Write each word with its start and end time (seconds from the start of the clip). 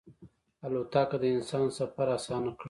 الوتکه 0.65 1.17
د 1.21 1.25
انسان 1.35 1.65
سفر 1.79 2.07
اسانه 2.17 2.51
کړی. 2.55 2.59